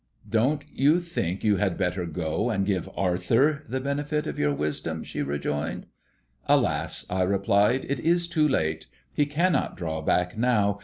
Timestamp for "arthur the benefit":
2.97-4.25